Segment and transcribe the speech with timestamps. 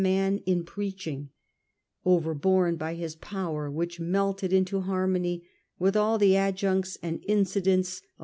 [0.03, 1.29] n in preaching—
[2.07, 5.43] overborne by his power, which melted into harmony
[5.77, 8.19] with all the adjuncts and incidents of 1839 41.